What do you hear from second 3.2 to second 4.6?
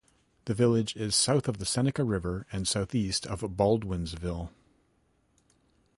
of Baldwinsville.